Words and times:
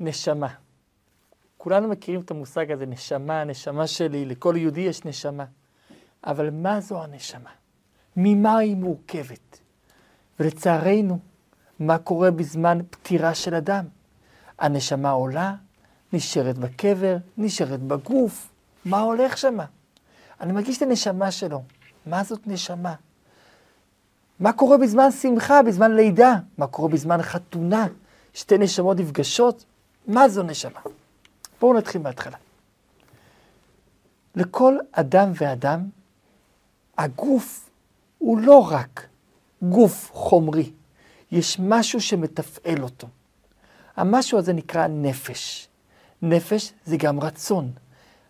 נשמה. 0.00 0.48
כולנו 1.56 1.88
מכירים 1.88 2.20
את 2.20 2.30
המושג 2.30 2.72
הזה, 2.72 2.86
נשמה, 2.86 3.44
נשמה 3.44 3.86
שלי, 3.86 4.24
לכל 4.24 4.54
יהודי 4.56 4.80
יש 4.80 5.04
נשמה. 5.04 5.44
אבל 6.24 6.50
מה 6.50 6.80
זו 6.80 7.02
הנשמה? 7.02 7.50
ממה 8.16 8.58
היא 8.58 8.76
מורכבת? 8.76 9.58
ולצערנו, 10.40 11.18
מה 11.80 11.98
קורה 11.98 12.30
בזמן 12.30 12.78
פטירה 12.90 13.34
של 13.34 13.54
אדם? 13.54 13.84
הנשמה 14.58 15.10
עולה, 15.10 15.54
נשארת 16.12 16.58
בקבר, 16.58 17.16
נשארת 17.38 17.80
בגוף, 17.80 18.48
מה 18.84 19.00
הולך 19.00 19.38
שמה? 19.38 19.64
אני 20.40 20.52
מרגיש 20.52 20.76
את 20.76 20.82
הנשמה 20.82 21.30
שלו. 21.30 21.62
מה 22.06 22.24
זאת 22.24 22.40
נשמה? 22.46 22.94
מה 24.40 24.52
קורה 24.52 24.78
בזמן 24.78 25.10
שמחה, 25.10 25.62
בזמן 25.62 25.94
לידה? 25.96 26.34
מה 26.58 26.66
קורה 26.66 26.88
בזמן 26.88 27.22
חתונה? 27.22 27.86
שתי 28.34 28.58
נשמות 28.58 28.96
נפגשות? 28.96 29.64
מה 30.10 30.28
זו 30.28 30.42
נשמה? 30.42 30.80
בואו 31.60 31.74
נתחיל 31.74 32.02
מההתחלה. 32.02 32.36
לכל 34.34 34.76
אדם 34.92 35.32
ואדם, 35.34 35.88
הגוף 36.98 37.70
הוא 38.18 38.38
לא 38.38 38.72
רק 38.72 39.06
גוף 39.62 40.10
חומרי, 40.12 40.72
יש 41.32 41.58
משהו 41.60 42.00
שמתפעל 42.00 42.82
אותו. 42.82 43.08
המשהו 43.96 44.38
הזה 44.38 44.52
נקרא 44.52 44.86
נפש. 44.86 45.68
נפש 46.22 46.72
זה 46.84 46.96
גם 46.96 47.20
רצון. 47.20 47.72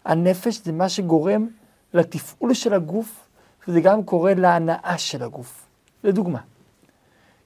הנפש 0.04 0.60
זה 0.64 0.72
מה 0.72 0.88
שגורם 0.88 1.46
לתפעול 1.94 2.54
של 2.54 2.74
הגוף, 2.74 3.28
וזה 3.68 3.80
גם 3.80 4.04
קורה 4.04 4.34
להנאה 4.34 4.98
של 4.98 5.22
הגוף. 5.22 5.66
לדוגמה, 6.04 6.40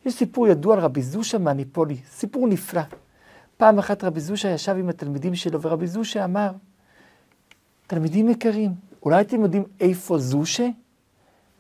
יש 0.07 0.15
סיפור 0.15 0.49
ידוע 0.49 0.75
על 0.75 0.81
רבי 0.81 1.03
זושה 1.03 1.39
מהניפולי, 1.39 1.97
סיפור 2.11 2.49
נפלא. 2.49 2.83
פעם 3.57 3.79
אחת 3.79 4.05
רבי 4.05 4.21
זושה 4.21 4.49
ישב 4.49 4.77
עם 4.79 4.89
התלמידים 4.89 5.35
שלו, 5.35 5.63
ורבי 5.63 5.87
זושה 5.87 6.25
אמר, 6.25 6.51
תלמידים 7.87 8.29
יקרים, 8.29 8.75
אולי 9.03 9.21
אתם 9.21 9.43
יודעים 9.43 9.65
איפה 9.81 10.19
זושה? 10.19 10.69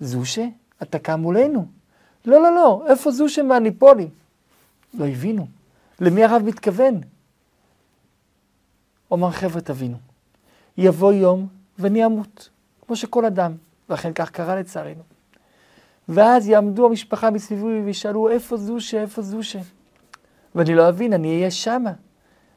זושה? 0.01 0.47
אתה 0.83 0.99
קם 0.99 1.21
מולנו. 1.21 1.67
לא, 2.25 2.43
לא, 2.43 2.55
לא, 2.55 2.85
איפה 2.89 3.11
זושה 3.11 3.43
מהניפולים? 3.43 4.09
לא 4.95 5.07
הבינו. 5.07 5.47
למי 6.01 6.25
הרב 6.25 6.43
מתכוון? 6.43 7.01
אומר, 9.11 9.31
חבר'ה, 9.31 9.61
תבינו, 9.61 9.97
יבוא 10.79 11.13
יום 11.13 11.49
ואני 11.79 12.07
אמות, 12.07 12.49
כמו 12.87 12.97
שכל 12.97 13.25
אדם, 13.25 13.53
ואכן 13.89 14.13
כך 14.13 14.31
קרה 14.31 14.57
לצערנו. 14.57 15.03
ואז 16.09 16.49
יעמדו 16.49 16.87
המשפחה 16.87 17.31
מסביבי 17.31 17.81
וישאלו, 17.85 18.29
איפה 18.29 18.57
זושה, 18.57 19.01
איפה 19.01 19.23
זושה? 19.23 19.59
ואני 20.55 20.75
לא 20.75 20.89
אבין, 20.89 21.13
אני 21.13 21.37
אהיה 21.37 21.51
שמה. 21.51 21.93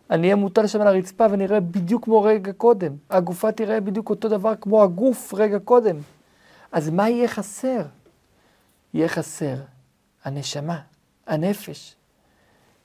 אני 0.10 0.24
אהיה 0.24 0.36
מוטל 0.36 0.68
שם 0.68 0.82
על 0.82 0.88
הרצפה 0.88 1.26
ואני 1.32 1.46
אראה 1.46 1.60
בדיוק 1.60 2.04
כמו 2.04 2.24
רגע 2.24 2.54
קודם. 2.54 2.96
הגופה 3.10 3.52
תראה 3.52 3.80
בדיוק 3.82 4.10
אותו 4.10 4.30
דבר 4.30 4.54
כמו 4.62 4.84
הגוף 4.84 5.34
רגע 5.34 5.60
קודם. 5.60 5.96
אז 6.72 6.90
מה 6.90 7.10
יהיה 7.10 7.28
חסר? 7.28 7.82
יהיה 8.94 9.08
חסר 9.08 9.56
הנשמה, 10.24 10.80
הנפש. 11.28 11.96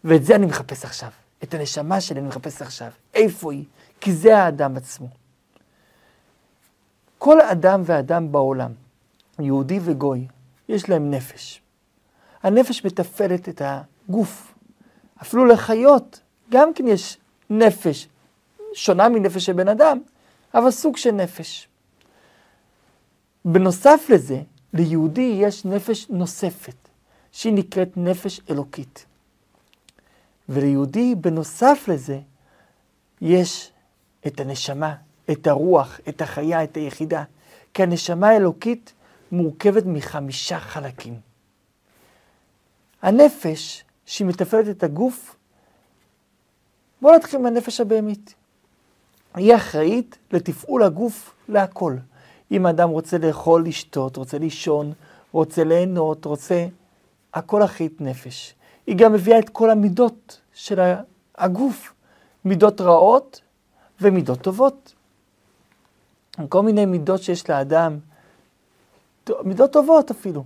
ואת 0.05 0.25
זה 0.25 0.35
אני 0.35 0.47
מחפש 0.47 0.85
עכשיו. 0.85 1.11
את 1.43 1.55
הנשמה 1.55 2.01
שלי 2.01 2.21
אני 2.21 2.29
מחפש 2.29 2.63
עכשיו. 2.63 2.91
איפה 3.15 3.53
היא? 3.53 3.65
כי 4.01 4.13
זה 4.13 4.39
האדם 4.39 4.77
עצמו. 4.77 5.09
כל 7.19 7.41
אדם 7.41 7.83
ואדם 7.85 8.33
בעולם, 8.33 8.73
יהודי 9.39 9.81
וגוי, 9.83 10.27
יש 10.69 10.89
להם 10.89 11.11
נפש. 11.11 11.63
הנפש 12.43 12.85
מתפעלת 12.85 13.49
את 13.49 13.63
הגוף. 13.65 14.55
אפילו 15.23 15.47
לחיות, 15.47 16.21
גם 16.51 16.75
כן 16.75 16.89
יש 16.89 17.19
נפש, 17.51 18.09
שונה 18.75 19.09
מנפש 19.09 19.47
של 19.47 19.53
בן 19.53 19.69
אדם, 19.69 19.99
אבל 20.55 20.71
סוג 20.71 20.97
של 20.97 21.11
נפש. 21.11 21.69
בנוסף 23.45 24.07
לזה, 24.09 24.43
ליהודי 24.75 25.39
יש 25.41 25.65
נפש 25.65 26.07
נוספת, 26.11 26.75
שהיא 27.33 27.53
נקראת 27.53 27.97
נפש 27.97 28.41
אלוקית. 28.51 29.07
וליהודי, 30.49 31.15
בנוסף 31.15 31.85
לזה, 31.89 32.19
יש 33.21 33.71
את 34.27 34.41
הנשמה, 34.41 34.95
את 35.31 35.47
הרוח, 35.47 36.01
את 36.09 36.21
החיה, 36.23 36.65
את 36.65 36.77
היחידה. 36.77 37.25
כי 37.75 37.83
הנשמה 37.83 38.29
האלוקית 38.29 38.93
מורכבת 39.33 39.83
מחמישה 39.87 40.61
חלקים. 40.61 41.21
הנפש, 43.03 43.85
שהיא 44.07 44.27
מתפעלת 44.27 44.69
את 44.69 44.83
הגוף, 44.83 45.37
בואו 47.03 47.17
נתחיל 47.17 47.41
מהנפש 47.41 47.81
הבהמית. 47.81 48.35
היא 49.35 49.57
אחראית 49.57 50.19
לתפעול 50.33 50.83
הגוף 50.83 51.35
להכל. 51.49 51.97
אם 52.51 52.67
אדם 52.67 52.89
רוצה 52.89 53.19
לאכול, 53.19 53.67
לשתות, 53.67 54.17
רוצה 54.17 54.39
לישון, 54.39 54.93
רוצה 55.33 55.65
ליהנות, 55.65 56.25
רוצה... 56.25 56.67
הכל 57.35 57.65
אחראית 57.65 58.01
נפש. 58.01 58.55
היא 58.87 58.97
גם 58.97 59.13
מביאה 59.13 59.39
את 59.39 59.49
כל 59.49 59.71
המידות 59.71 60.41
של 60.55 60.81
הגוף, 61.39 61.93
מידות 62.45 62.81
רעות 62.81 63.41
ומידות 64.01 64.41
טובות. 64.41 64.95
כל 66.49 66.63
מיני 66.63 66.87
מידות 66.87 67.23
שיש 67.23 67.51
לאדם, 67.51 67.99
מידות 69.45 69.73
טובות 69.73 70.11
אפילו. 70.11 70.45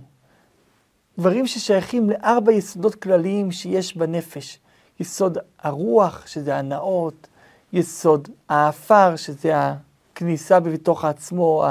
דברים 1.17 1.47
ששייכים 1.47 2.09
לארבע 2.09 2.51
יסודות 2.51 2.95
כלליים 2.95 3.51
שיש 3.51 3.97
בנפש. 3.97 4.59
יסוד 4.99 5.37
הרוח, 5.59 6.27
שזה 6.27 6.55
הנאות, 6.55 7.27
יסוד 7.73 8.29
האפר, 8.49 9.15
שזה 9.15 9.53
הכניסה 9.55 10.59
בתוך 10.59 11.05
עצמו, 11.05 11.65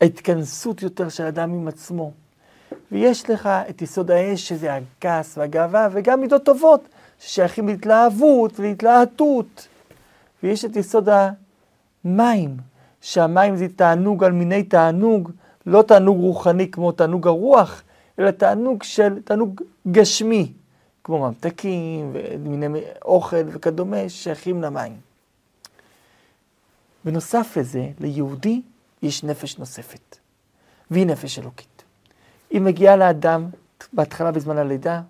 ההתכנסות 0.00 0.82
יותר 0.82 1.08
של 1.08 1.24
אדם 1.24 1.52
עם 1.52 1.68
עצמו. 1.68 2.12
ויש 2.92 3.30
לך 3.30 3.48
את 3.70 3.82
יסוד 3.82 4.10
האש, 4.10 4.48
שזה 4.48 4.74
הכעס 4.74 5.38
והגאווה, 5.38 5.88
וגם 5.92 6.20
מידות 6.20 6.44
טובות, 6.44 6.80
ששייכים 7.20 7.68
להתלהבות 7.68 8.60
ולהתלהטות. 8.60 9.68
ויש 10.42 10.64
את 10.64 10.76
יסוד 10.76 11.08
המים, 12.04 12.56
שהמים 13.00 13.56
זה 13.56 13.66
תענוג 13.76 14.24
על 14.24 14.32
מיני 14.32 14.62
תענוג, 14.62 15.30
לא 15.66 15.82
תענוג 15.82 16.18
רוחני 16.18 16.70
כמו 16.70 16.92
תענוג 16.92 17.26
הרוח, 17.26 17.82
אלא 18.18 18.30
תענוג 18.30 18.82
של, 18.82 19.22
תענוג 19.22 19.62
גשמי, 19.90 20.52
כמו 21.04 21.18
ממתקים 21.18 22.10
ומיני 22.12 22.80
אוכל 23.04 23.46
וכדומה, 23.46 24.08
שייכים 24.08 24.62
למים. 24.62 24.96
בנוסף 27.04 27.56
לזה, 27.56 27.88
ליהודי 28.00 28.62
יש 29.02 29.24
נפש 29.24 29.58
נוספת, 29.58 30.16
והיא 30.90 31.06
נפש 31.06 31.38
אלוקית. 31.38 31.82
היא 32.50 32.60
מגיעה 32.60 32.96
לאדם 32.96 33.48
בהתחלה 33.92 34.32
בזמן 34.32 34.58
הלידה, 34.58 35.02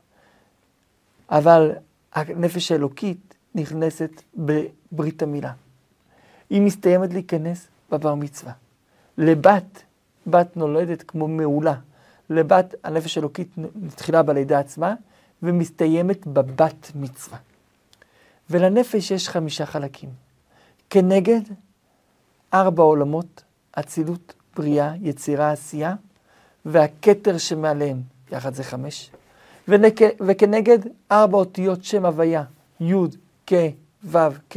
אבל 1.30 1.72
הנפש 2.12 2.72
האלוקית 2.72 3.34
נכנסת 3.54 4.22
בברית 4.34 5.22
המילה. 5.22 5.52
היא 6.50 6.62
מסתיימת 6.62 7.12
להיכנס 7.12 7.68
בבר 7.90 8.14
מצווה. 8.14 8.52
לבת, 9.18 9.82
בת 10.26 10.56
נולדת 10.56 11.02
כמו 11.02 11.28
מעולה. 11.28 11.74
לבת 12.31 12.75
הנפש 12.84 13.16
האלוקית 13.16 13.48
מתחילה 13.76 14.22
בלידה 14.22 14.59
עצמה 14.59 14.94
ומסתיימת 15.42 16.26
בבת 16.26 16.92
מצווה. 16.94 17.38
ולנפש 18.50 19.10
יש 19.10 19.28
חמישה 19.28 19.66
חלקים. 19.66 20.10
כנגד 20.91 21.41
ארבע 22.54 22.82
עולמות, 22.82 23.42
אצילות, 23.72 24.34
בריאה, 24.56 24.92
יצירה, 25.00 25.50
עשייה, 25.50 25.94
והכתר 26.65 27.38
שמעליהם, 27.38 28.00
יחד 28.32 28.54
זה 28.54 28.65
חמש. 28.65 29.10
ונק... 29.69 30.00
וכנגד 30.26 30.78
ארבע 31.12 31.38
אותיות 31.38 31.84
שם 31.84 32.06
הוויה, 32.06 32.44
י', 32.81 32.94
כ', 33.47 33.54
ו', 34.04 34.19
כ', 34.50 34.56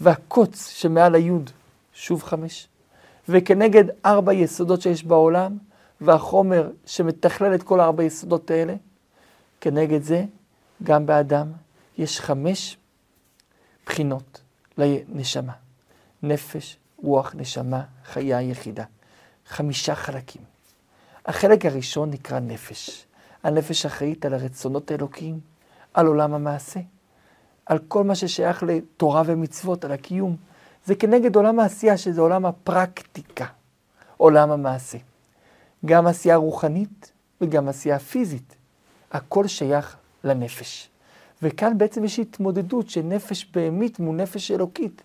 והקוץ 0.00 0.68
שמעל 0.68 1.14
הי', 1.14 1.30
שוב 1.92 2.22
חמש. 2.22 2.68
וכנגד 3.28 3.84
ארבע 4.04 4.32
יסודות 4.32 4.82
שיש 4.82 5.04
בעולם, 5.04 5.56
והחומר 6.00 6.70
שמתכלל 6.86 7.54
את 7.54 7.62
כל 7.62 7.80
ארבע 7.80 8.04
יסודות 8.04 8.50
האלה, 8.50 8.74
כנגד 9.60 10.02
זה, 10.02 10.24
גם 10.82 11.06
באדם 11.06 11.52
יש 11.98 12.20
חמש 12.20 12.76
בחינות 13.86 14.40
לנשמה. 14.78 15.52
נפש, 16.22 16.76
רוח, 17.02 17.34
נשמה, 17.36 17.82
חיה, 18.04 18.42
יחידה. 18.42 18.84
חמישה 19.46 19.94
חלקים. 19.94 20.42
החלק 21.26 21.66
הראשון 21.66 22.10
נקרא 22.10 22.38
נפש. 22.38 23.06
הנפש 23.42 23.86
אחראית 23.86 24.26
על 24.26 24.34
הרצונות 24.34 24.90
האלוקיים, 24.90 25.40
על 25.94 26.06
עולם 26.06 26.34
המעשה, 26.34 26.80
על 27.66 27.78
כל 27.88 28.04
מה 28.04 28.14
ששייך 28.14 28.62
לתורה 28.62 29.22
ומצוות, 29.26 29.84
על 29.84 29.92
הקיום. 29.92 30.36
זה 30.84 30.94
כנגד 30.94 31.36
עולם 31.36 31.60
העשייה, 31.60 31.98
שזה 31.98 32.20
עולם 32.20 32.46
הפרקטיקה, 32.46 33.46
עולם 34.16 34.50
המעשה. 34.50 34.98
גם 35.86 36.06
עשייה 36.06 36.36
רוחנית 36.36 37.12
וגם 37.40 37.68
עשייה 37.68 37.98
פיזית. 37.98 38.54
הכל 39.12 39.46
שייך 39.46 39.96
לנפש. 40.24 40.88
וכאן 41.42 41.78
בעצם 41.78 42.04
יש 42.04 42.18
התמודדות 42.18 42.90
של 42.90 43.02
נפש 43.02 43.50
בהמית 43.54 43.98
מול 43.98 44.16
נפש 44.16 44.50
אלוקית. 44.50 45.02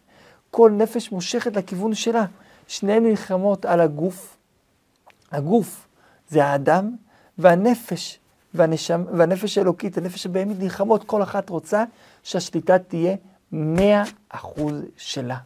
כל 0.51 0.71
נפש 0.71 1.11
מושכת 1.11 1.55
לכיוון 1.55 1.95
שלה. 1.95 2.25
שניהם 2.67 3.03
נלחמות 3.03 3.65
על 3.65 3.81
הגוף. 3.81 4.37
הגוף 5.31 5.87
זה 6.29 6.45
האדם, 6.45 6.95
והנפש, 7.37 8.19
והנשם, 8.53 9.03
והנפש 9.17 9.57
האלוקית, 9.57 9.97
הנפש 9.97 10.25
הבהמית, 10.25 10.59
נלחמות, 10.59 11.03
כל 11.03 11.23
אחת 11.23 11.49
רוצה 11.49 11.83
שהשליטה 12.23 12.79
תהיה 12.79 13.15
מאה 13.51 14.03
אחוז 14.29 14.75
שלה. 14.97 15.37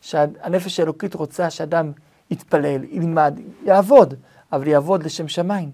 שהנפש 0.00 0.80
האלוקית 0.80 1.14
רוצה 1.14 1.50
שאדם 1.50 1.92
יתפלל, 2.30 2.84
ילמד, 2.84 3.40
יעבוד, 3.64 4.14
אבל 4.54 4.66
יעבוד 4.66 5.02
לשם 5.02 5.28
שמיים. 5.28 5.70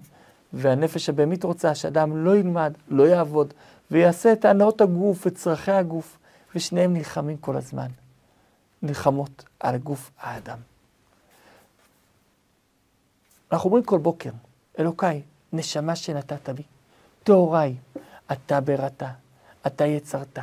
והנפש 0.53 1.09
הבהמית 1.09 1.43
רוצה 1.43 1.75
שאדם 1.75 2.25
לא 2.25 2.37
ילמד, 2.37 2.73
לא 2.87 3.03
יעבוד, 3.03 3.53
ויעשה 3.91 4.33
את 4.33 4.45
הנאות 4.45 4.81
הגוף 4.81 5.23
וצרכי 5.25 5.71
הגוף, 5.71 6.17
ושניהם 6.55 6.93
נלחמים 6.93 7.37
כל 7.37 7.57
הזמן. 7.57 7.87
נלחמות 8.81 9.43
על 9.59 9.77
גוף 9.77 10.11
האדם. 10.19 10.57
אנחנו 13.51 13.67
אומרים 13.67 13.83
כל 13.83 13.97
בוקר, 13.97 14.29
אלוקיי, 14.79 15.21
נשמה 15.53 15.95
שנתת 15.95 16.49
בי, 16.49 16.63
טהוריי, 17.23 17.75
אתה 18.31 18.61
בראת, 18.61 19.03
אתה 19.67 19.85
יצרת, 19.85 20.39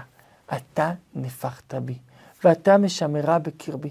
אתה 0.56 0.93
נפחת 1.14 1.75
בי, 1.75 1.99
ואתה 2.44 2.79
משמרה 2.79 3.38
בקרבי. 3.38 3.90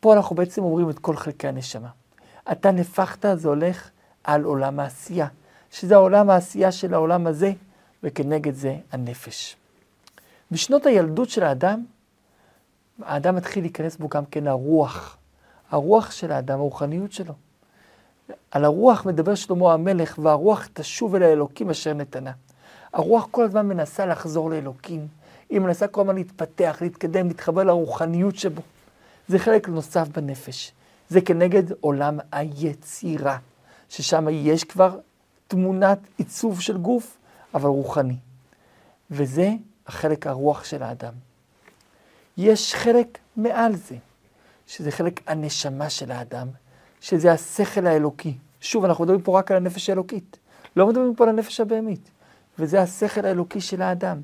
פה 0.00 0.14
אנחנו 0.14 0.36
בעצם 0.36 0.62
אומרים 0.62 0.90
את 0.90 0.98
כל 0.98 1.16
חלקי 1.16 1.48
הנשמה. 1.48 1.88
אתה 2.52 2.70
נפחת, 2.70 3.24
זה 3.34 3.48
הולך 3.48 3.90
על 4.24 4.44
עולם 4.44 4.80
העשייה, 4.80 5.26
שזה 5.70 5.94
העולם 5.94 6.30
העשייה 6.30 6.72
של 6.72 6.94
העולם 6.94 7.26
הזה, 7.26 7.52
וכנגד 8.02 8.54
זה 8.54 8.76
הנפש. 8.92 9.56
בשנות 10.50 10.86
הילדות 10.86 11.28
של 11.30 11.42
האדם, 11.42 11.84
האדם 13.02 13.36
מתחיל 13.36 13.64
להיכנס 13.64 13.96
בו 13.96 14.08
גם 14.08 14.26
כן 14.26 14.46
הרוח, 14.46 15.16
הרוח 15.70 16.10
של 16.10 16.32
האדם, 16.32 16.58
הרוחניות 16.58 17.12
שלו. 17.12 17.34
על 18.50 18.64
הרוח 18.64 19.06
מדבר 19.06 19.34
שלמה 19.34 19.72
המלך, 19.72 20.18
והרוח 20.22 20.68
תשוב 20.72 21.14
אל 21.14 21.22
האלוקים 21.22 21.70
אשר 21.70 21.94
נתנה. 21.94 22.32
הרוח 22.92 23.28
כל 23.30 23.44
הזמן 23.44 23.68
מנסה 23.68 24.06
לחזור 24.06 24.50
לאלוקים, 24.50 25.06
היא 25.50 25.60
מנסה 25.60 25.86
כל 25.86 26.00
הזמן 26.00 26.14
להתפתח, 26.14 26.78
להתקדם, 26.80 27.28
להתחבר 27.28 27.64
לרוחניות 27.64 28.36
שבו. 28.36 28.62
זה 29.28 29.38
חלק 29.38 29.68
נוסף 29.68 30.08
בנפש. 30.08 30.72
זה 31.08 31.20
כנגד 31.20 31.62
עולם 31.80 32.18
היצירה, 32.32 33.38
ששם 33.88 34.26
יש 34.30 34.64
כבר 34.64 34.98
תמונת 35.48 35.98
עיצוב 36.18 36.60
של 36.60 36.76
גוף, 36.76 37.16
אבל 37.54 37.68
רוחני. 37.68 38.16
וזה 39.10 39.50
החלק 39.86 40.26
הרוח 40.26 40.64
של 40.64 40.82
האדם. 40.82 41.12
יש 42.36 42.74
חלק 42.74 43.18
מעל 43.36 43.76
זה, 43.76 43.96
שזה 44.66 44.90
חלק 44.90 45.20
הנשמה 45.26 45.90
של 45.90 46.10
האדם, 46.10 46.48
שזה 47.00 47.32
השכל 47.32 47.86
האלוקי. 47.86 48.36
שוב, 48.60 48.84
אנחנו 48.84 49.04
מדברים 49.04 49.22
פה 49.22 49.38
רק 49.38 49.50
על 49.50 49.56
הנפש 49.56 49.90
האלוקית. 49.90 50.36
לא 50.76 50.86
מדברים 50.86 51.14
פה 51.16 51.24
על 51.24 51.30
הנפש 51.30 51.60
הבהמית. 51.60 52.10
וזה 52.58 52.82
השכל 52.82 53.26
האלוקי 53.26 53.60
של 53.60 53.82
האדם. 53.82 54.20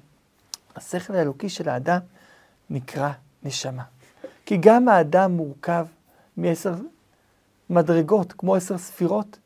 השכל 0.76 1.14
האלוקי 1.14 1.48
של 1.48 1.68
האדם 1.68 2.00
נקרא 2.70 3.10
נשמה. 3.42 3.82
כי 4.46 4.56
גם 4.60 4.88
האדם 4.88 5.32
מורכב 5.32 5.86
מעשר 6.36 6.74
מדרגות, 7.70 8.32
כמו 8.32 8.54
עשר 8.54 8.78
ספירות. 8.78 9.38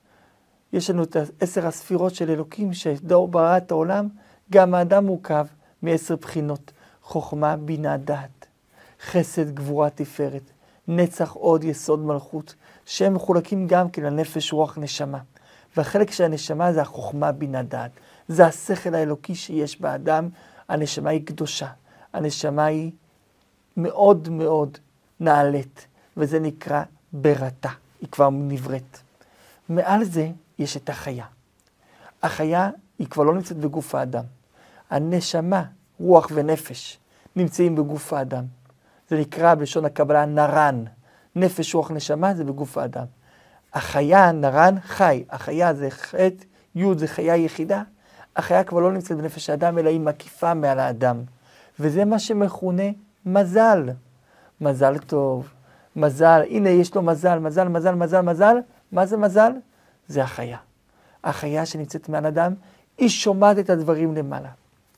יש 0.72 0.90
לנו 0.90 1.02
את 1.02 1.16
עשר 1.40 1.66
הספירות 1.66 2.14
של 2.14 2.30
אלוקים, 2.30 2.72
שדור 2.72 3.28
ברא 3.28 3.56
את 3.56 3.70
העולם, 3.70 4.08
גם 4.50 4.74
האדם 4.74 5.06
מורכב 5.06 5.46
מעשר 5.82 6.16
בחינות. 6.16 6.72
חוכמה, 7.06 7.56
בינה, 7.56 7.96
דעת, 7.96 8.46
חסד, 9.00 9.54
גבורה, 9.54 9.90
תפארת, 9.90 10.50
נצח, 10.88 11.32
עוד, 11.32 11.64
יסוד, 11.64 12.00
מלכות, 12.00 12.54
שהם 12.86 13.14
מחולקים 13.14 13.66
גם 13.66 13.90
כן 13.90 14.02
לנפש, 14.02 14.52
רוח, 14.52 14.78
נשמה. 14.78 15.18
והחלק 15.76 16.10
של 16.10 16.24
הנשמה 16.24 16.72
זה 16.72 16.82
החוכמה, 16.82 17.32
בינה, 17.32 17.62
דעת. 17.62 17.90
זה 18.28 18.46
השכל 18.46 18.94
האלוקי 18.94 19.34
שיש 19.34 19.80
באדם, 19.80 20.28
הנשמה 20.68 21.10
היא 21.10 21.26
קדושה. 21.26 21.68
הנשמה 22.12 22.64
היא 22.64 22.92
מאוד 23.76 24.28
מאוד 24.28 24.78
נעלית, 25.20 25.86
וזה 26.16 26.40
נקרא 26.40 26.82
ברתה, 27.12 27.68
היא 28.00 28.08
כבר 28.08 28.28
נבראת. 28.30 28.98
מעל 29.68 30.04
זה 30.04 30.28
יש 30.58 30.76
את 30.76 30.88
החיה. 30.88 31.24
החיה 32.22 32.70
היא 32.98 33.06
כבר 33.06 33.22
לא 33.22 33.34
נמצאת 33.34 33.56
בגוף 33.56 33.94
האדם. 33.94 34.24
הנשמה, 34.90 35.64
רוח 36.00 36.28
ונפש, 36.34 36.98
נמצאים 37.36 37.76
בגוף 37.76 38.12
האדם. 38.12 38.44
זה 39.08 39.20
נקרא 39.20 39.54
בלשון 39.54 39.84
הקבלה 39.84 40.26
נרן. 40.26 40.84
נפש, 41.36 41.74
רוח, 41.74 41.90
נשמה 41.90 42.34
זה 42.34 42.44
בגוף 42.44 42.78
האדם. 42.78 43.04
החיה, 43.74 44.32
נרן, 44.32 44.74
חי. 44.80 45.24
החיה 45.30 45.74
זה 45.74 45.90
חטא, 45.90 46.44
י' 46.74 46.84
זה 46.96 47.06
חיה 47.06 47.36
יחידה. 47.36 47.82
החיה 48.36 48.64
כבר 48.64 48.80
לא 48.80 48.92
נמצאת 48.92 49.16
בנפש 49.16 49.50
האדם, 49.50 49.78
אלא 49.78 49.88
היא 49.88 50.00
מקיפה 50.00 50.54
מעל 50.54 50.78
האדם. 50.78 51.22
וזה 51.80 52.04
מה 52.04 52.18
שמכונה 52.18 52.82
מזל. 53.26 53.90
מזל 54.60 54.98
טוב, 54.98 55.48
מזל, 55.96 56.42
הנה 56.50 56.70
יש 56.70 56.94
לו 56.94 57.02
מזל, 57.02 57.38
מזל, 57.38 57.68
מזל, 57.68 57.94
מזל, 57.94 58.20
מזל. 58.20 58.56
מה 58.92 59.06
זה 59.06 59.16
מזל? 59.16 59.52
זה 60.08 60.22
החיה. 60.22 60.58
החיה 61.24 61.66
שנמצאת 61.66 62.08
מעל 62.08 62.26
אדם, 62.26 62.54
היא 62.98 63.08
שומעת 63.08 63.58
את 63.58 63.70
הדברים 63.70 64.14
למעלה. 64.14 64.48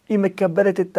היא 0.09 0.19
מקבלת 0.19 0.81
את 0.81 0.99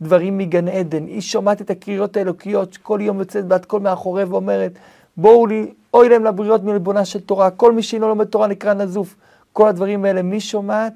הדברים 0.00 0.38
מגן 0.38 0.68
עדן, 0.68 1.06
היא 1.06 1.20
שומעת 1.20 1.60
את 1.60 1.70
הקריאות 1.70 2.16
האלוקיות, 2.16 2.72
שכל 2.72 2.98
יום 3.02 3.18
יוצאת 3.18 3.46
בת 3.46 3.64
קול 3.64 3.82
מאחורי 3.82 4.24
ואומרת, 4.24 4.72
בואו 5.16 5.46
לי, 5.46 5.72
אוי 5.94 6.08
להם 6.08 6.24
לבריות 6.24 6.64
מלבונה 6.64 7.04
של 7.04 7.20
תורה, 7.20 7.50
כל 7.50 7.72
מי 7.72 7.82
שאינו 7.82 8.08
לומד 8.08 8.24
תורה 8.24 8.46
נקרא 8.46 8.74
נזוף. 8.74 9.16
כל 9.52 9.68
הדברים 9.68 10.04
האלה, 10.04 10.22
מי 10.22 10.40
שומעת? 10.40 10.92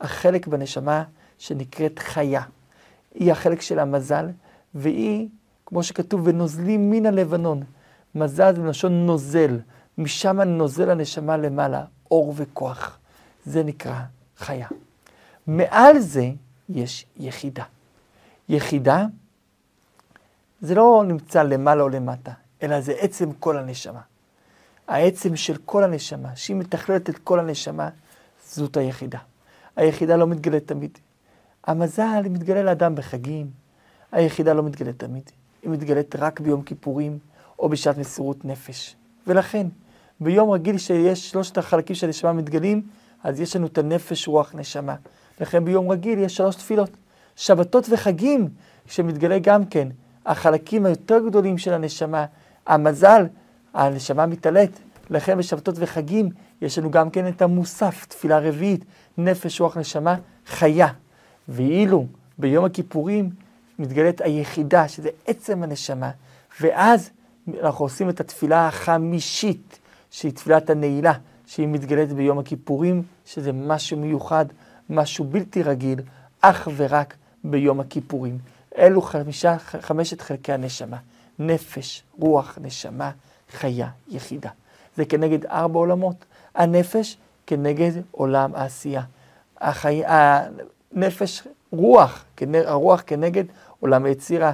החלק 0.00 0.46
בנשמה 0.46 1.02
שנקראת 1.38 1.98
חיה. 1.98 2.42
היא 3.14 3.32
החלק 3.32 3.60
של 3.60 3.78
המזל, 3.78 4.28
והיא, 4.74 5.28
כמו 5.66 5.82
שכתוב, 5.82 6.20
ונוזלים 6.24 6.90
מן 6.90 7.06
הלבנון. 7.06 7.62
מזל 8.14 8.54
זה 8.54 8.62
מלשון 8.62 9.06
נוזל, 9.06 9.58
משם 9.98 10.40
נוזל 10.40 10.90
הנשמה 10.90 11.36
למעלה, 11.36 11.84
אור 12.10 12.34
וכוח. 12.36 12.98
זה 13.44 13.62
נקרא 13.62 14.00
חיה. 14.38 14.68
מעל 15.46 15.98
זה 15.98 16.30
יש 16.68 17.06
יחידה. 17.16 17.64
יחידה 18.48 19.06
זה 20.60 20.74
לא 20.74 21.04
נמצא 21.06 21.42
למעלה 21.42 21.82
או 21.82 21.88
למטה, 21.88 22.32
אלא 22.62 22.80
זה 22.80 22.92
עצם 22.92 23.32
כל 23.32 23.58
הנשמה. 23.58 24.00
העצם 24.88 25.36
של 25.36 25.56
כל 25.64 25.84
הנשמה, 25.84 26.36
שהיא 26.36 26.56
מתכללת 26.56 27.10
את 27.10 27.18
כל 27.18 27.40
הנשמה, 27.40 27.88
זאת 28.48 28.76
היחידה. 28.76 29.18
היחידה 29.76 30.16
לא 30.16 30.26
מתגלית 30.26 30.66
תמיד. 30.68 30.98
המזל 31.66 32.22
מתגלה 32.30 32.62
לאדם 32.62 32.94
בחגים, 32.94 33.50
היחידה 34.12 34.52
לא 34.52 34.62
מתגלית 34.62 34.98
תמיד. 34.98 35.30
היא 35.62 35.70
מתגלית 35.70 36.16
רק 36.16 36.40
ביום 36.40 36.62
כיפורים 36.62 37.18
או 37.64 37.68
בשעת 37.68 37.98
מסירות 37.98 38.44
נפש. 38.44 38.96
ולכן, 39.26 39.66
ביום 40.20 40.50
רגיל 40.50 40.78
שיש 40.78 41.30
שלושת 41.30 41.58
החלקים 41.58 41.96
של 41.96 42.06
הנשמה 42.06 42.32
מתגלים, 42.32 42.82
אז 43.22 43.40
יש 43.40 43.56
לנו 43.56 43.66
את 43.66 43.78
הנפש, 43.78 44.28
רוח, 44.28 44.54
נשמה. 44.54 44.94
לכן 45.40 45.64
ביום 45.64 45.90
רגיל 45.90 46.18
יש 46.18 46.36
שלוש 46.36 46.56
תפילות. 46.56 46.90
שבתות 47.36 47.86
וחגים, 47.90 48.48
שמתגלה 48.86 49.38
גם 49.38 49.64
כן, 49.64 49.88
החלקים 50.26 50.86
היותר 50.86 51.18
גדולים 51.28 51.58
של 51.58 51.72
הנשמה, 51.72 52.24
המזל, 52.66 53.26
הנשמה 53.74 54.26
מתעלית. 54.26 54.70
לכן 55.10 55.38
בשבתות 55.38 55.74
וחגים 55.78 56.30
יש 56.62 56.78
לנו 56.78 56.90
גם 56.90 57.10
כן 57.10 57.28
את 57.28 57.42
המוסף, 57.42 58.06
תפילה 58.08 58.38
רביעית, 58.38 58.84
נפש, 59.18 59.60
רוח, 59.60 59.76
נשמה, 59.76 60.16
חיה. 60.46 60.88
ואילו 61.48 62.06
ביום 62.38 62.64
הכיפורים 62.64 63.30
מתגלית 63.78 64.20
היחידה, 64.20 64.88
שזה 64.88 65.08
עצם 65.26 65.62
הנשמה, 65.62 66.10
ואז 66.60 67.10
אנחנו 67.60 67.84
עושים 67.84 68.08
את 68.08 68.20
התפילה 68.20 68.68
החמישית, 68.68 69.78
שהיא 70.10 70.32
תפילת 70.32 70.70
הנעילה, 70.70 71.12
שהיא 71.46 71.68
מתגלית 71.68 72.12
ביום 72.12 72.38
הכיפורים, 72.38 73.02
שזה 73.26 73.52
משהו 73.52 73.96
מיוחד, 73.96 74.46
משהו 74.90 75.24
בלתי 75.24 75.62
רגיל, 75.62 76.00
אך 76.40 76.68
ורק 76.76 77.14
ביום 77.44 77.80
הכיפורים. 77.80 78.38
אלו 78.78 79.02
חמישה, 79.02 79.58
חמשת 79.58 80.20
חלקי 80.20 80.52
הנשמה, 80.52 80.96
נפש, 81.38 82.02
רוח, 82.18 82.58
נשמה, 82.62 83.10
חיה, 83.50 83.88
יחידה. 84.08 84.50
זה 84.96 85.04
כנגד 85.04 85.46
ארבע 85.46 85.78
עולמות. 85.78 86.24
הנפש 86.54 87.16
כנגד 87.46 87.92
עולם 88.10 88.54
העשייה. 88.54 89.02
החי... 89.60 90.02
הנפש, 90.06 91.42
רוח, 91.72 92.24
הרוח 92.66 93.02
כנגד 93.06 93.44
עולם 93.80 94.04
היצירה. 94.04 94.52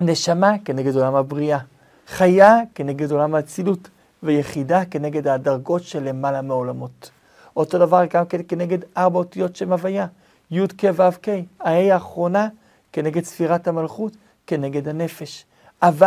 נשמה 0.00 0.52
כנגד 0.64 0.96
עולם 0.96 1.14
הבריאה. 1.14 1.58
חיה 2.06 2.58
כנגד 2.74 3.12
עולם 3.12 3.34
האצילות. 3.34 3.88
ויחידה 4.22 4.84
כנגד 4.84 5.28
הדרגות 5.28 5.82
של 5.82 6.02
למעלה 6.02 6.42
מעולמות. 6.42 7.10
אותו 7.56 7.78
דבר 7.78 8.04
גם 8.10 8.26
כן 8.26 8.40
כנגד 8.48 8.78
ארבע 8.96 9.18
אותיות 9.18 9.56
שם 9.56 9.72
הוויה. 9.72 10.06
י' 10.50 10.66
כ' 10.78 10.84
ו' 10.94 11.02
כ', 11.22 11.28
הה' 11.60 11.94
האחרונה 11.94 12.48
כנגד 12.92 13.24
ספירת 13.24 13.68
המלכות, 13.68 14.12
כנגד 14.46 14.88
הנפש. 14.88 15.44
הו' 15.82 16.06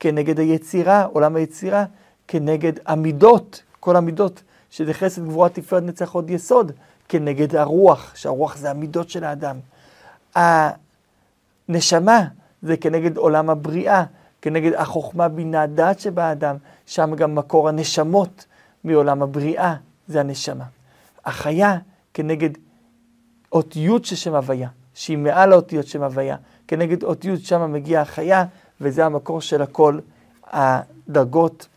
כנגד 0.00 0.38
היצירה, 0.38 1.04
עולם 1.04 1.36
היצירה, 1.36 1.84
כנגד 2.28 2.72
המידות, 2.86 3.62
כל 3.80 3.96
המידות, 3.96 4.42
שזה 4.70 4.94
חסד, 4.94 5.24
גבורה, 5.24 5.48
תפארת, 5.48 5.82
נצח, 5.82 6.12
עוד 6.12 6.30
יסוד, 6.30 6.72
כנגד 7.08 7.56
הרוח, 7.56 8.12
שהרוח 8.16 8.56
זה 8.56 8.70
המידות 8.70 9.10
של 9.10 9.24
האדם. 9.24 9.56
הנשמה 10.34 12.24
זה 12.62 12.76
כנגד 12.76 13.16
עולם 13.16 13.50
הבריאה, 13.50 14.04
כנגד 14.42 14.72
החוכמה 14.74 15.28
בינה 15.28 15.66
דעת 15.66 16.00
שבאדם, 16.00 16.56
שם 16.86 17.14
גם 17.14 17.34
מקור 17.34 17.68
הנשמות 17.68 18.46
מעולם 18.84 19.22
הבריאה, 19.22 19.74
זה 20.08 20.20
הנשמה. 20.20 20.64
החיה 21.24 21.78
כנגד 22.14 22.50
אות 23.52 23.76
י' 23.76 23.88
של 24.02 24.16
שם 24.16 24.34
הוויה, 24.34 24.68
שהיא 24.94 25.18
מעל 25.18 25.52
האותיות 25.52 25.86
שם 25.86 26.02
הוויה, 26.02 26.36
כנגד 26.68 27.04
אות 27.04 27.24
י' 27.24 27.36
שם 27.36 27.72
מגיעה 27.72 28.02
החיה, 28.02 28.44
וזה 28.80 29.06
המקור 29.06 29.40
של 29.40 29.62
הכל 29.62 29.98
הדרגות, 30.52 31.68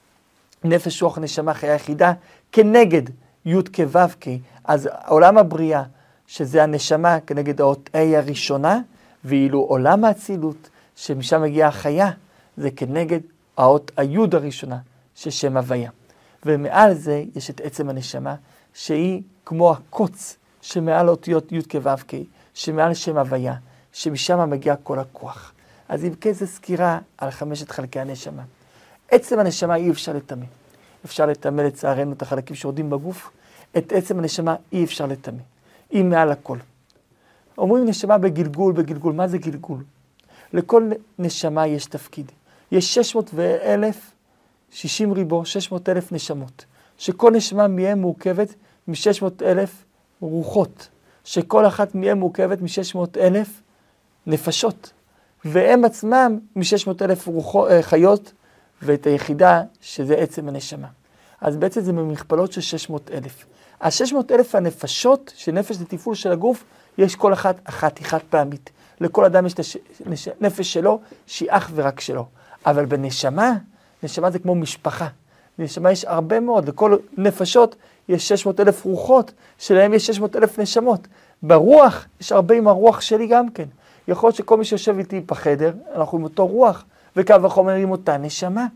נפש, 0.64 1.04
רוח, 1.04 1.18
נשמה, 1.18 1.54
חיה 1.54 1.76
יחידה, 1.76 2.14
כנגד 2.52 3.02
י' 3.46 3.56
כו' 3.76 4.00
כ'. 4.22 4.28
אז 4.64 4.90
עולם 5.08 5.38
הבריאה, 5.38 5.84
שזה 6.28 6.64
הנשמה 6.64 7.20
כנגד 7.20 7.62
האות 7.62 7.90
ה' 7.94 8.18
הראשונה, 8.18 8.80
ואילו 9.26 9.60
עולם 9.60 10.06
האצילות, 10.06 10.70
שמשם 10.96 11.42
מגיעה 11.42 11.70
החיה, 11.70 12.12
זה 12.58 12.72
כנגד 12.72 13.20
האות 13.58 13.92
היוד 13.98 14.36
הראשונה, 14.36 14.78
ששם 15.16 15.58
הוויה. 15.58 15.90
ומעל 16.46 16.94
זה 16.94 17.24
יש 17.36 17.50
את 17.50 17.62
עצם 17.62 17.90
הנשמה, 17.90 18.36
שהיא 18.74 19.22
כמו 19.46 19.72
הקוץ 19.72 20.38
שמעל 20.62 21.10
אותיות 21.10 21.52
י' 21.52 21.60
כו' 21.72 21.92
כ', 22.08 22.14
שמעל 22.54 22.94
שם 22.94 23.18
הוויה, 23.18 23.56
שמשם 23.94 24.50
מגיע 24.50 24.76
כל 24.76 25.00
הכוח. 25.00 25.52
אז 25.90 26.06
אם 26.06 26.14
כן, 26.22 26.32
זו 26.32 26.48
סקירה 26.48 27.00
על 27.18 27.32
חמשת 27.32 27.72
חלקי 27.72 28.00
הנשמה. 28.00 28.44
עצם 29.12 29.40
הנשמה 29.40 29.76
אי 29.76 29.92
אפשר 29.92 30.14
לטמא. 30.14 30.46
אפשר 31.06 31.26
לטמא 31.26 31.62
לצערנו 31.62 32.14
את 32.14 32.22
החלקים 32.22 32.56
שיורדים 32.56 32.90
בגוף, 32.90 33.30
את 33.78 33.92
עצם 33.92 34.20
הנשמה 34.20 34.56
אי 34.72 34.84
אפשר 34.84 35.06
לטמא. 35.06 35.42
היא 35.90 36.04
מעל 36.04 36.32
הכל. 36.32 36.58
אומרים 37.58 37.86
נשמה 37.86 38.18
בגלגול, 38.18 38.74
בגלגול, 38.74 39.14
מה 39.14 39.28
זה 39.28 39.38
גלגול? 39.38 39.84
לכל 40.56 40.90
נשמה 41.20 41.68
יש 41.68 41.86
תפקיד. 41.86 42.32
יש 42.72 42.94
600 42.94 43.32
ואלף, 43.34 44.12
60 44.72 45.12
ריבו, 45.12 45.46
600 45.46 45.90
אלף 45.90 46.12
נשמות, 46.12 46.66
שכל 46.98 47.32
נשמה 47.32 47.68
מהן 47.68 48.00
מורכבת 48.00 48.56
מ-600 48.88 49.26
אלף 49.42 49.84
רוחות, 50.22 50.88
שכל 51.24 51.68
אחת 51.68 51.96
מהן 51.96 52.18
מורכבת 52.18 52.62
מ-600 52.62 53.20
אלף 53.20 53.62
נפשות, 54.28 54.92
והם 55.46 55.86
עצמם 55.86 56.40
מ-600 56.56 56.92
אלף 57.02 57.28
אה, 57.30 57.82
חיות, 57.82 58.34
ואת 58.82 59.08
היחידה 59.08 59.64
שזה 59.82 60.16
עצם 60.16 60.48
הנשמה. 60.48 60.88
אז 61.42 61.58
בעצם 61.58 61.82
זה 61.82 61.94
ממכפלות 61.94 62.52
של 62.52 62.62
600 62.62 63.12
אלף. 63.12 63.46
ה-600 63.82 64.16
אלף 64.32 64.56
הנפשות, 64.56 65.34
שנפש 65.36 65.76
זה 65.76 65.86
תפעול 65.86 66.16
של 66.16 66.32
הגוף, 66.32 66.64
יש 66.98 67.16
כל 67.16 67.34
אחת 67.34 67.56
אחת, 67.64 67.98
היא 67.98 68.08
חד 68.08 68.20
פעמית. 68.30 68.70
לכל 69.02 69.26
אדם 69.26 69.46
יש 69.46 69.54
את 69.54 69.60
הנפש 70.42 70.74
שלו, 70.74 71.00
שהיא 71.28 71.50
אך 71.52 71.72
ורק 71.76 72.00
שלו. 72.00 72.26
אבל 72.66 72.86
בנשמה, 72.86 73.54
נשמה 74.04 74.32
זה 74.32 74.40
כמו 74.40 74.56
משפחה. 74.56 75.08
בנשמה 75.60 75.92
יש 75.92 76.06
הרבה 76.06 76.40
מאוד, 76.40 76.70
לכל 76.70 76.98
נפשות 77.18 77.76
יש 78.10 78.28
600 78.28 78.60
אלף 78.60 78.86
רוחות, 78.86 79.32
שלהם 79.60 79.94
יש 79.94 80.08
600 80.08 80.36
אלף 80.36 80.60
נשמות. 80.60 81.08
ברוח, 81.44 82.06
יש 82.22 82.32
הרבה 82.32 82.56
עם 82.56 82.68
הרוח 82.68 83.02
שלי 83.02 83.28
גם 83.28 83.50
כן. 83.50 83.66
יכול 84.08 84.28
להיות 84.28 84.36
שכל 84.36 84.58
מי 84.58 84.66
שיושב 84.66 84.98
איתי 84.98 85.20
בחדר, 85.20 85.74
אנחנו 85.96 86.18
עם 86.18 86.24
אותו 86.24 86.48
רוח, 86.48 86.86
וקו 87.16 87.44
וחומר 87.44 87.74
עם 87.74 87.92
אותה 87.92 88.18
נשמה. 88.18 88.68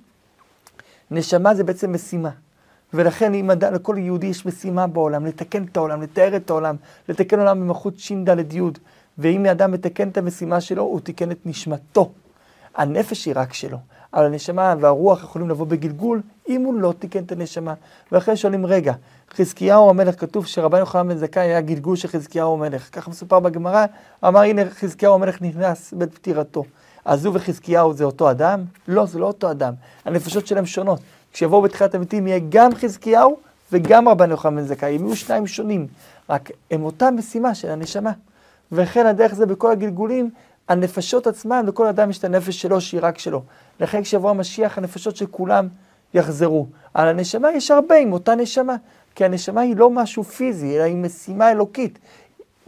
נשמה 1.12 1.56
זה 1.56 1.64
בעצם 1.64 1.94
משימה. 1.94 2.30
ולכן 2.94 3.34
אם 3.34 3.52
אדם, 3.52 3.74
לכל 3.74 3.96
יהודי 4.00 4.28
יש 4.28 4.46
משימה 4.46 4.88
בעולם, 4.88 5.26
לתקן 5.26 5.64
את 5.64 5.78
העולם, 5.78 6.02
לתאר 6.02 6.36
את 6.36 6.50
העולם, 6.50 6.76
לתקן 7.10 7.40
עולם 7.40 7.60
במלכות 7.60 8.00
ש"ד 8.00 8.54
י', 8.54 8.62
ואם 9.20 9.46
אדם 9.46 9.72
מתקן 9.72 10.10
את 10.10 10.18
המשימה 10.18 10.62
שלו, 10.62 10.84
הוא 10.84 11.00
תיקן 11.00 11.32
את 11.32 11.38
נשמתו. 11.46 12.12
הנפש 12.76 13.26
היא 13.26 13.34
רק 13.38 13.54
שלו, 13.54 13.78
אבל 14.14 14.26
הנשמה 14.26 14.76
והרוח 14.80 15.24
יכולים 15.24 15.50
לבוא 15.50 15.66
בגלגול, 15.66 16.22
אם 16.50 16.62
הוא 16.62 16.74
לא 16.74 16.94
תיקן 17.00 17.24
את 17.24 17.32
הנשמה. 17.32 17.74
ואחרי 18.12 18.38
שואלים, 18.38 18.66
רגע, 18.66 18.94
חזקיהו 19.34 19.90
המלך, 19.90 20.20
כתוב 20.22 20.46
שרבן 20.46 20.80
יוחנן 20.80 21.08
בן 21.08 21.18
זכאי 21.18 21.42
היה 21.42 21.62
גלגול 21.62 21.96
של 21.96 22.08
חזקיהו 22.08 22.54
המלך. 22.54 22.90
ככה 22.92 23.12
מסופר 23.12 23.40
בגמרא, 23.40 23.86
אמר, 24.26 24.40
הנה 24.40 24.62
חזקיהו 24.70 25.16
המלך 25.16 25.42
נכנס 25.42 25.94
בעת 25.94 26.14
פטירתו. 26.14 26.64
אז 27.06 27.26
הוא 27.26 27.36
וחזקיהו 27.36 27.94
זה 27.94 28.04
אותו 28.04 28.32
אדם? 28.32 28.64
לא, 28.88 29.06
זה 29.06 29.20
לא 29.20 29.26
אותו 29.26 29.52
אדם. 29.52 29.74
הנפשות 30.06 30.48
שלהם 30.48 30.66
שונות. 30.66 31.00
כשיבואו 31.34 31.62
בתחילת 31.62 31.96
המתים 31.96 32.28
יהיה 32.28 32.40
גם 32.50 32.76
חזקיהו 32.76 33.38
וגם 33.72 34.10
רבן 34.10 34.32
יוחנן 34.32 34.56
בן 34.56 34.62
זכאי, 34.62 34.96
הם 34.96 35.06
יהיו 35.06 35.16
שניים 35.16 35.48
שונים, 35.48 35.88
רק 36.30 36.52
הם 36.72 36.84
אותה 36.84 37.12
משימה 37.12 37.56
של 37.56 37.70
הנשמה. 37.70 38.12
וכן 38.72 39.06
הדרך 39.06 39.34
זה 39.34 39.46
בכל 39.46 39.72
הגלגולים, 39.72 40.30
הנפשות 40.70 41.28
עצמם, 41.28 41.64
לכל 41.68 41.88
אדם 41.88 42.10
יש 42.10 42.18
את 42.18 42.24
הנפש 42.24 42.62
שלו 42.62 42.82
שהיא 42.82 43.02
רק 43.04 43.18
שלו. 43.18 43.44
לכן 43.80 44.04
כשיבוא 44.04 44.30
המשיח, 44.30 44.78
הנפשות 44.78 45.16
של 45.16 45.26
כולם 45.26 45.68
יחזרו. 46.14 46.68
על 46.94 47.08
הנשמה 47.08 47.52
יש 47.52 47.72
הרבה 47.72 47.96
עם 47.96 48.14
אותה 48.14 48.36
נשמה, 48.36 48.76
כי 49.16 49.26
הנשמה 49.26 49.62
היא 49.62 49.76
לא 49.76 49.90
משהו 49.90 50.24
פיזי, 50.24 50.78
אלא 50.78 50.84
היא 50.84 50.96
משימה 50.96 51.52
אלוקית. 51.52 52.00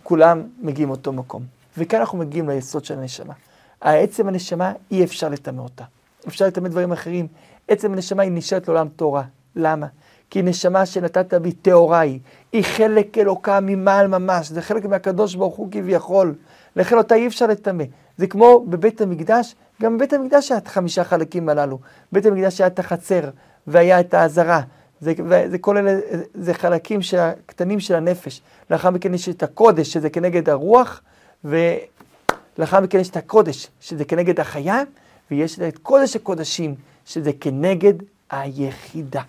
כולם 0.03 0.43
מגיעים 0.61 0.87
מאותו 0.87 1.13
מקום. 1.13 1.43
וכאן 1.77 1.99
אנחנו 1.99 2.17
מגיעים 2.17 2.49
ליסוד 2.49 2.85
של 2.85 2.99
הנשמה. 2.99 3.33
העצם 3.81 4.27
הנשמה, 4.27 4.73
אי 4.91 5.03
אפשר 5.03 5.29
לטמא 5.29 5.61
אותה. 5.61 5.83
אפשר 6.27 6.47
לטמא 6.47 6.69
דברים 6.69 6.91
אחרים. 6.91 7.27
עצם 7.67 7.93
הנשמה 7.93 8.23
היא 8.23 8.31
נשארת 8.31 8.67
לעולם 8.67 8.87
תורה. 8.95 9.23
למה? 9.55 9.87
כי 10.31 10.41
נשמה 10.41 10.85
שנתת 10.85 11.33
בי 11.33 11.51
טהורה 11.51 11.99
היא. 11.99 12.19
היא 12.51 12.63
חלק 12.63 13.17
אלוקה 13.17 13.59
ממעל 13.59 14.07
ממש. 14.07 14.49
זה 14.49 14.61
חלק 14.61 14.85
מהקדוש 14.85 15.35
ברוך 15.35 15.55
הוא 15.55 15.67
כביכול. 15.71 16.33
לכן 16.75 16.97
אותה 16.97 17.15
אי 17.15 17.27
אפשר 17.27 17.47
לטמא. 17.47 17.83
זה 18.17 18.27
כמו 18.27 18.65
בבית 18.69 19.01
המקדש, 19.01 19.55
גם 19.81 19.97
בבית 19.97 20.13
המקדש 20.13 20.51
היה 20.51 20.57
את 20.57 20.67
חמישה 20.67 21.03
חלקים 21.03 21.49
הללו. 21.49 21.79
בבית 22.11 22.25
המקדש 22.25 22.61
היה 22.61 22.67
את 22.67 22.79
החצר, 22.79 23.29
והיה 23.67 23.99
את 23.99 24.13
העזרה. 24.13 24.61
זה, 25.01 25.13
זה 25.49 25.57
כל 25.57 25.77
אלה, 25.77 25.99
זה 26.33 26.53
חלקים 26.53 27.01
של, 27.01 27.29
קטנים 27.45 27.79
של 27.79 27.95
הנפש. 27.95 28.41
לאחר 28.69 28.89
מכן 28.89 29.13
יש 29.13 29.29
את 29.29 29.43
הקודש, 29.43 29.93
שזה 29.93 30.09
כנגד 30.09 30.49
הרוח, 30.49 31.01
ולאחר 31.45 32.79
מכן 32.79 32.99
יש 32.99 33.09
את 33.09 33.17
הקודש, 33.17 33.67
שזה 33.79 34.05
כנגד 34.05 34.39
החיה, 34.39 34.83
ויש 35.31 35.59
את 35.59 35.77
קודש 35.77 36.15
הקודשים, 36.15 36.75
שזה 37.05 37.31
כנגד 37.39 37.93
היחידה. 38.29 39.21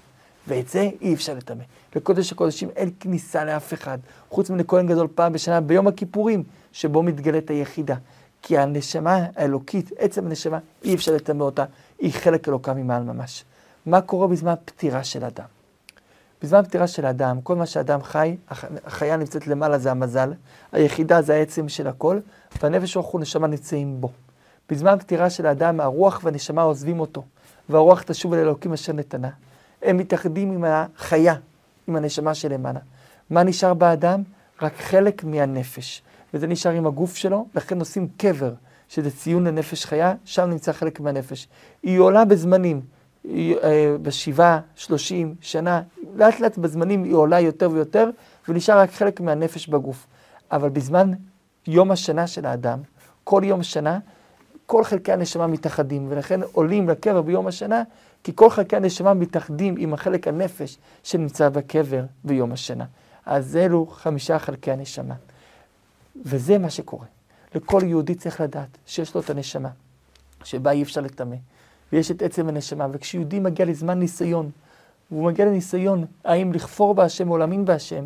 ואת 0.48 0.68
זה 0.68 0.90
אי 1.00 1.14
אפשר 1.14 1.34
לטמא. 1.34 1.64
לקודש 1.96 2.32
הקודשים 2.32 2.68
אין 2.76 2.90
כניסה 3.00 3.44
לאף 3.44 3.74
אחד, 3.74 3.98
חוץ 4.30 4.50
מלכהן 4.50 4.86
גדול 4.86 5.08
פעם 5.14 5.32
בשנה, 5.32 5.60
ביום 5.60 5.86
הכיפורים, 5.86 6.42
שבו 6.72 7.02
מתגלית 7.02 7.50
היחידה. 7.50 7.96
כי 8.42 8.58
הנשמה 8.58 9.26
האלוקית, 9.36 9.90
עצם 9.98 10.26
הנשמה, 10.26 10.58
אי 10.84 10.94
אפשר 10.94 11.12
לטמא 11.12 11.42
אותה, 11.42 11.64
היא 11.98 12.12
חלק 12.12 12.48
אלוקה 12.48 12.74
ממעל 12.74 13.02
ממש. 13.02 13.44
מה 13.86 14.00
קורה 14.00 14.26
בזמן 14.26 14.54
פטירה 14.64 15.04
של 15.04 15.24
אדם? 15.24 15.44
בזמן 16.42 16.62
פטירה 16.62 16.86
של 16.86 17.06
אדם, 17.06 17.40
כל 17.40 17.56
מה 17.56 17.66
שאדם 17.66 18.02
חי, 18.02 18.36
החיה 18.84 19.16
נמצאת 19.16 19.46
למעלה 19.46 19.78
זה 19.78 19.90
המזל, 19.90 20.32
היחידה 20.72 21.22
זה 21.22 21.34
העצם 21.34 21.68
של 21.68 21.86
הכל, 21.86 22.18
והנפש 22.62 22.96
רוח 22.96 23.14
ונשמה 23.14 23.46
נמצאים 23.46 24.00
בו. 24.00 24.10
בזמן 24.68 24.98
פטירה 24.98 25.30
של 25.30 25.46
האדם, 25.46 25.80
הרוח 25.80 26.20
והנשמה 26.24 26.62
עוזבים 26.62 27.00
אותו, 27.00 27.24
והרוח 27.68 28.02
תשוב 28.02 28.34
אל 28.34 28.38
אלוקים 28.38 28.72
אשר 28.72 28.92
נתנה. 28.92 29.30
הם 29.82 29.96
מתאחדים 29.96 30.52
עם 30.52 30.64
החיה, 30.64 31.34
עם 31.88 31.96
הנשמה 31.96 32.34
שלמעלה. 32.34 32.80
מה 33.30 33.42
נשאר 33.42 33.74
באדם? 33.74 34.22
רק 34.62 34.72
חלק 34.76 35.24
מהנפש. 35.24 36.02
וזה 36.34 36.46
נשאר 36.46 36.72
עם 36.72 36.86
הגוף 36.86 37.16
שלו, 37.16 37.46
לכן 37.54 37.78
עושים 37.78 38.08
קבר, 38.16 38.52
שזה 38.88 39.10
ציון 39.10 39.46
לנפש 39.46 39.84
חיה, 39.84 40.14
שם 40.24 40.50
נמצא 40.50 40.72
חלק 40.72 41.00
מהנפש. 41.00 41.48
היא 41.82 41.98
עולה 41.98 42.24
בזמנים, 42.24 42.80
היא, 43.24 43.56
אה, 43.56 43.96
בשבעה, 44.02 44.60
שלושים 44.74 45.34
שנה, 45.40 45.82
לאט 46.16 46.40
לאט 46.40 46.58
בזמנים 46.58 47.04
היא 47.04 47.14
עולה 47.14 47.40
יותר 47.40 47.70
ויותר, 47.70 48.10
ונשאר 48.48 48.78
רק 48.78 48.90
חלק 48.92 49.20
מהנפש 49.20 49.68
בגוף. 49.68 50.06
אבל 50.52 50.68
בזמן 50.68 51.10
יום 51.66 51.90
השנה 51.90 52.26
של 52.26 52.46
האדם, 52.46 52.78
כל 53.24 53.42
יום 53.44 53.62
שנה, 53.62 53.98
כל 54.66 54.84
חלקי 54.84 55.12
הנשמה 55.12 55.46
מתאחדים, 55.46 56.06
ולכן 56.08 56.40
עולים 56.52 56.88
לקבר 56.88 57.22
ביום 57.22 57.46
השנה, 57.46 57.82
כי 58.24 58.32
כל 58.34 58.50
חלקי 58.50 58.76
הנשמה 58.76 59.14
מתאחדים 59.14 59.74
עם 59.78 59.94
החלק 59.94 60.28
הנפש 60.28 60.78
שנמצא 61.02 61.48
בקבר 61.48 62.04
ביום 62.24 62.52
השנה. 62.52 62.84
אז 63.26 63.56
אלו 63.56 63.86
חמישה 63.86 64.38
חלקי 64.38 64.72
הנשמה. 64.72 65.14
וזה 66.24 66.58
מה 66.58 66.70
שקורה. 66.70 67.06
לכל 67.54 67.80
יהודי 67.84 68.14
צריך 68.14 68.40
לדעת 68.40 68.78
שיש 68.86 69.14
לו 69.14 69.20
את 69.20 69.30
הנשמה, 69.30 69.68
שבה 70.44 70.70
אי 70.70 70.82
אפשר 70.82 71.00
לטמא, 71.00 71.36
ויש 71.92 72.10
את 72.10 72.22
עצם 72.22 72.48
הנשמה, 72.48 72.86
וכשיהודי 72.92 73.40
מגיע 73.40 73.66
לזמן 73.66 73.98
ניסיון, 73.98 74.50
והוא 75.10 75.24
מגיע 75.24 75.44
לניסיון 75.46 76.04
האם 76.24 76.52
לכפור 76.52 76.94
בהשם 76.94 77.30
או 77.30 77.38
להאמין 77.38 77.64
בהשם, 77.64 78.04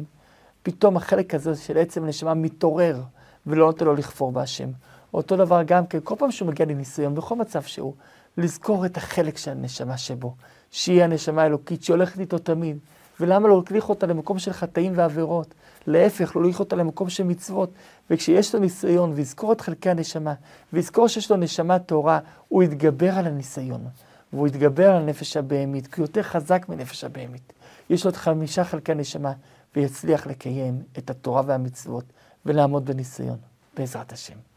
פתאום 0.63 0.97
החלק 0.97 1.35
הזה 1.35 1.57
של 1.57 1.79
עצם 1.79 2.05
הנשמה 2.05 2.35
מתעורר, 2.35 3.03
ולא 3.47 3.67
נותן 3.67 3.85
לו 3.85 3.95
לכפור 3.95 4.33
בהשם. 4.33 4.69
אותו 5.17 5.37
דבר 5.37 5.63
גם 5.67 5.87
כן, 5.87 5.99
כל 6.05 6.15
פעם 6.19 6.31
שהוא 6.31 6.49
מגיע 6.49 6.67
לניסיון, 6.67 7.15
בכל 7.15 7.37
מצב 7.37 7.63
שהוא, 7.63 7.95
לזכור 8.39 8.87
את 8.87 8.97
החלק 8.97 9.37
של 9.37 9.51
הנשמה 9.51 9.99
שבו, 9.99 10.35
שהיא 10.71 11.03
הנשמה 11.03 11.43
האלוקית 11.43 11.83
שהולכת 11.83 12.21
איתו 12.21 12.39
תמיד. 12.39 12.79
ולמה 13.21 13.49
לא 13.49 13.59
לקליך 13.59 13.89
אותה 13.89 14.07
למקום 14.07 14.39
של 14.39 14.53
חטאים 14.53 14.93
ועבירות? 14.97 15.55
להפך, 15.87 16.37
לא 16.37 16.43
לקליך 16.43 16.61
אותה 16.61 16.77
למקום 16.77 17.09
של 17.09 17.25
מצוות. 17.25 17.71
וכשיש 18.11 18.55
לו 18.55 18.61
ניסיון, 18.61 19.13
ויזכור 19.15 19.53
את 19.53 19.61
חלקי 19.61 19.91
הנשמה, 19.91 20.35
ויזכור 20.73 21.09
שיש 21.09 21.31
לו 21.31 21.37
נשמה 21.37 21.79
טהורה, 21.79 22.19
הוא 22.49 22.63
יתגבר 22.63 23.11
על 23.11 23.27
הניסיון. 23.27 23.85
והוא 24.33 24.49
יתגבר 24.49 24.91
על 24.91 25.03
הנפש 25.03 25.37
הבהמית, 25.37 25.87
כי 25.87 26.01
הוא 26.01 26.05
יותר 26.05 26.23
חזק 26.23 26.67
מנפש 26.69 27.05
הבהמית. 27.05 27.53
יש 27.91 28.05
לו 28.05 28.11
את 28.11 28.17
חמישה 28.17 28.65
חלקי 28.65 28.93
הנשמה, 28.93 29.33
ויצליח 29.77 30.27
לקיים 30.27 30.83
את 30.99 31.11
התורה 31.11 31.43
והמצוות, 31.47 32.05
ולעמוד 32.47 32.85
בניסיון, 32.85 33.39
בעזרת 33.77 34.13
השם. 34.13 34.56